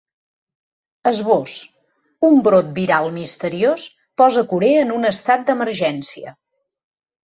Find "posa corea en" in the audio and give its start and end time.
4.25-4.99